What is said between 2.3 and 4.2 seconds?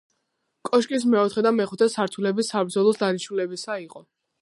საბრძოლო დანიშნულებისა იყო.